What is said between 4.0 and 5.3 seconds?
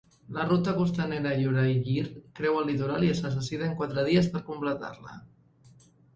dies per completar-la.